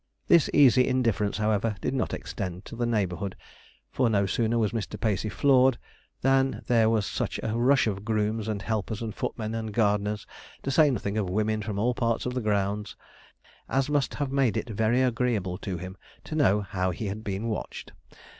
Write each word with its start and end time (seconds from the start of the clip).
This 0.27 0.49
easy 0.51 0.87
indifference, 0.87 1.37
however, 1.37 1.75
did 1.79 1.93
not 1.93 2.11
extend 2.11 2.65
to 2.65 2.75
the 2.75 2.87
neighbourhood; 2.87 3.35
for 3.91 4.09
no 4.09 4.25
sooner 4.25 4.57
was 4.57 4.71
Mr. 4.71 4.99
Pacey 4.99 5.29
floored 5.29 5.77
than 6.21 6.63
there 6.65 6.89
was 6.89 7.05
such 7.05 7.39
a 7.43 7.55
rush 7.55 7.85
of 7.85 8.03
grooms, 8.03 8.47
and 8.47 8.63
helpers, 8.63 9.03
and 9.03 9.13
footmen, 9.13 9.53
and 9.53 9.75
gardeners 9.75 10.25
to 10.63 10.71
say 10.71 10.89
nothing 10.89 11.19
of 11.19 11.29
women, 11.29 11.61
from 11.61 11.77
all 11.77 11.93
parts 11.93 12.25
of 12.25 12.33
the 12.33 12.41
grounds, 12.41 12.95
as 13.69 13.91
must 13.91 14.15
have 14.15 14.31
made 14.31 14.57
it 14.57 14.69
very 14.71 15.03
agreeable 15.03 15.59
to 15.59 15.77
him 15.77 15.95
to 16.23 16.33
know 16.33 16.61
how 16.61 16.89
he 16.89 17.05
had 17.05 17.23
been 17.23 17.47
watched. 17.47 17.91